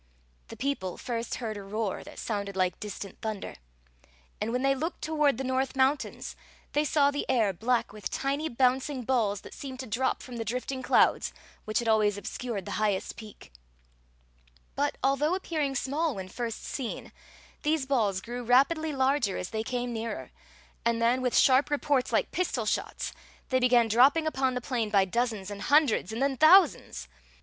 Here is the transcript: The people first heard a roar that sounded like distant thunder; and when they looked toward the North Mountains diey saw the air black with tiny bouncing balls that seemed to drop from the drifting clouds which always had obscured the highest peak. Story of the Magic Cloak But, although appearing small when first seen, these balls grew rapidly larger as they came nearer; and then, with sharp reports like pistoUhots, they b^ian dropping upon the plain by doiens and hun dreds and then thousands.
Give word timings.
The 0.47 0.57
people 0.57 0.97
first 0.97 1.35
heard 1.35 1.57
a 1.57 1.61
roar 1.61 2.03
that 2.03 2.17
sounded 2.17 2.55
like 2.55 2.79
distant 2.79 3.21
thunder; 3.21 3.57
and 4.41 4.51
when 4.51 4.63
they 4.63 4.73
looked 4.73 5.03
toward 5.03 5.37
the 5.37 5.43
North 5.43 5.75
Mountains 5.75 6.35
diey 6.73 6.87
saw 6.87 7.11
the 7.11 7.23
air 7.29 7.53
black 7.53 7.93
with 7.93 8.09
tiny 8.09 8.49
bouncing 8.49 9.03
balls 9.03 9.41
that 9.41 9.53
seemed 9.53 9.79
to 9.81 9.85
drop 9.85 10.23
from 10.23 10.37
the 10.37 10.43
drifting 10.43 10.81
clouds 10.81 11.33
which 11.65 11.87
always 11.87 12.15
had 12.15 12.23
obscured 12.23 12.65
the 12.65 12.71
highest 12.81 13.15
peak. 13.15 13.51
Story 13.53 13.53
of 13.77 13.87
the 13.93 14.49
Magic 14.49 14.49
Cloak 14.49 14.75
But, 15.03 15.07
although 15.07 15.35
appearing 15.35 15.75
small 15.75 16.15
when 16.15 16.29
first 16.29 16.63
seen, 16.63 17.11
these 17.61 17.85
balls 17.85 18.21
grew 18.21 18.43
rapidly 18.43 18.91
larger 18.91 19.37
as 19.37 19.51
they 19.51 19.61
came 19.61 19.93
nearer; 19.93 20.31
and 20.83 20.99
then, 20.99 21.21
with 21.21 21.37
sharp 21.37 21.69
reports 21.69 22.11
like 22.11 22.31
pistoUhots, 22.31 23.13
they 23.49 23.59
b^ian 23.59 23.87
dropping 23.87 24.25
upon 24.25 24.55
the 24.55 24.61
plain 24.61 24.89
by 24.89 25.05
doiens 25.05 25.51
and 25.51 25.61
hun 25.61 25.85
dreds 25.85 26.11
and 26.11 26.23
then 26.23 26.37
thousands. 26.37 27.07